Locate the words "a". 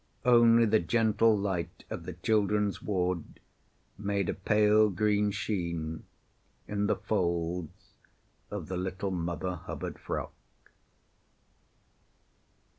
4.29-4.33